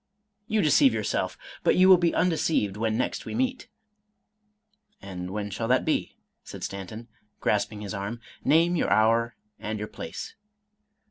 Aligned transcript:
"You 0.47 0.63
deceive 0.63 0.95
yourself, 0.95 1.37
but 1.63 1.75
you 1.75 1.87
will 1.87 1.99
be 1.99 2.15
undeceived 2.15 2.75
when 2.75 2.97
next 2.97 3.27
we 3.27 3.35
meet." 3.35 3.67
—"And 4.99 5.29
when 5.29 5.51
shall 5.51 5.67
that 5.67 5.85
be?" 5.85 6.17
said 6.43 6.63
Stanton, 6.63 7.07
grasping 7.39 7.81
his 7.81 7.93
arm; 7.93 8.19
"name 8.43 8.75
your 8.75 8.89
hour 8.89 9.35
and 9.59 9.77
your 9.77 9.87
place." 9.87 10.33